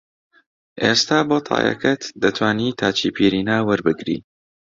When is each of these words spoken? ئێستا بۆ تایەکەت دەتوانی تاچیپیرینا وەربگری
ئێستا 0.83 1.19
بۆ 1.29 1.37
تایەکەت 1.47 2.01
دەتوانی 2.21 2.75
تاچیپیرینا 2.79 3.57
وەربگری 3.67 4.17